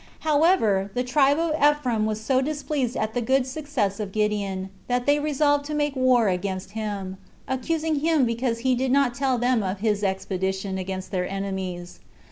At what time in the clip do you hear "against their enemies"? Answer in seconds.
10.79-11.99